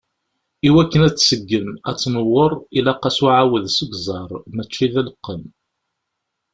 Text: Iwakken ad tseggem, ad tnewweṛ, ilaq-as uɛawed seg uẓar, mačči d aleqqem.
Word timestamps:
Iwakken 0.67 1.05
ad 1.07 1.15
tseggem, 1.15 1.67
ad 1.89 1.95
tnewweṛ, 1.97 2.51
ilaq-as 2.77 3.17
uɛawed 3.23 3.65
seg 3.71 3.89
uẓar, 3.93 4.29
mačči 4.55 4.85
d 4.91 4.93
aleqqem. 5.01 5.43